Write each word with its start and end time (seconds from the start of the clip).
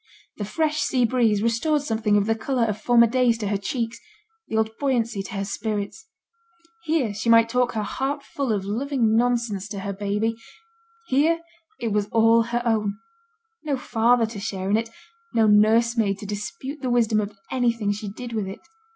The 0.37 0.45
fresh 0.45 0.81
sea 0.81 1.05
breeze 1.05 1.43
restored 1.43 1.83
something 1.83 2.17
of 2.17 2.25
the 2.25 2.33
colour 2.33 2.65
of 2.65 2.81
former 2.81 3.05
days 3.05 3.37
to 3.37 3.49
her 3.49 3.57
cheeks, 3.59 3.99
the 4.47 4.57
old 4.57 4.71
buoyancy 4.79 5.21
to 5.21 5.33
her 5.35 5.45
spirits; 5.45 6.07
here 6.85 7.13
she 7.13 7.29
might 7.29 7.49
talk 7.49 7.73
her 7.73 7.83
heart 7.83 8.23
full 8.23 8.51
of 8.51 8.65
loving 8.65 9.15
nonsense 9.15 9.67
to 9.67 9.81
her 9.81 9.93
baby; 9.93 10.33
here 11.09 11.41
it 11.79 11.89
was 11.89 12.07
all 12.11 12.41
her 12.41 12.63
own; 12.65 12.97
no 13.63 13.77
father 13.77 14.25
to 14.25 14.39
share 14.39 14.71
in 14.71 14.75
it, 14.77 14.89
no 15.35 15.45
nursemaid 15.45 16.17
to 16.17 16.25
dispute 16.25 16.81
the 16.81 16.89
wisdom 16.89 17.21
of 17.21 17.37
anything 17.51 17.91
she 17.91 18.09
did 18.09 18.33
with 18.33 18.47
it. 18.47 18.61